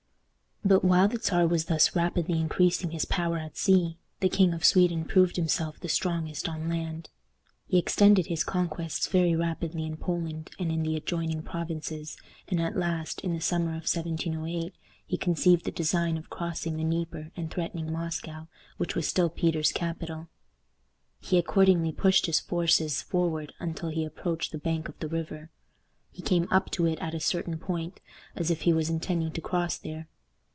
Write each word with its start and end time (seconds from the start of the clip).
But, 0.63 0.83
while 0.83 1.07
the 1.07 1.17
Czar 1.19 1.47
was 1.47 1.65
thus 1.65 1.95
rapidly 1.95 2.39
increasing 2.39 2.91
his 2.91 3.03
power 3.03 3.39
at 3.39 3.57
sea, 3.57 3.97
the 4.19 4.29
King 4.29 4.53
of 4.53 4.63
Sweden 4.63 5.05
proved 5.05 5.35
himself 5.35 5.79
the 5.79 5.89
strongest 5.89 6.47
on 6.47 6.69
land. 6.69 7.09
He 7.67 7.79
extended 7.79 8.27
his 8.27 8.43
conquests 8.43 9.07
very 9.07 9.35
rapidly 9.35 9.83
in 9.85 9.97
Poland 9.97 10.51
and 10.59 10.71
in 10.71 10.83
the 10.83 10.95
adjoining 10.95 11.41
provinces, 11.41 12.15
and 12.47 12.61
at 12.61 12.77
last, 12.77 13.21
in 13.21 13.33
the 13.33 13.41
summer 13.41 13.71
of 13.71 13.89
1708, 13.91 14.71
he 15.03 15.17
conceived 15.17 15.65
the 15.65 15.71
design 15.71 16.15
of 16.15 16.29
crossing 16.29 16.77
the 16.77 16.83
Dnieper 16.83 17.31
and 17.35 17.49
threatening 17.49 17.91
Moscow, 17.91 18.47
which 18.77 18.95
was 18.95 19.07
still 19.07 19.31
Peter's 19.31 19.71
capital. 19.71 20.29
He 21.19 21.39
accordingly 21.39 21.91
pushed 21.91 22.27
his 22.27 22.39
forces 22.39 23.01
forward 23.01 23.53
until 23.59 23.89
he 23.89 24.05
approached 24.05 24.51
the 24.51 24.59
bank 24.59 24.87
of 24.87 24.99
the 24.99 25.09
river. 25.09 25.49
He 26.11 26.21
came 26.21 26.47
up 26.51 26.69
to 26.73 26.85
it 26.85 26.99
at 26.99 27.15
a 27.15 27.19
certain 27.19 27.57
point, 27.57 27.99
as 28.35 28.51
if 28.51 28.61
he 28.61 28.71
was 28.73 28.91
intending 28.91 29.31
to 29.31 29.41
cross 29.41 29.75
there. 29.79 30.07